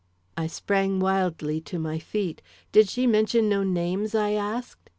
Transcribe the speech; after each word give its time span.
I 0.35 0.47
sprang 0.47 0.99
wildly 0.99 1.61
to 1.61 1.77
my 1.77 1.99
feet. 1.99 2.41
"Did 2.71 2.89
she 2.89 3.05
mention 3.05 3.47
no 3.47 3.61
names?" 3.61 4.15
I 4.15 4.31
asked. 4.31 4.89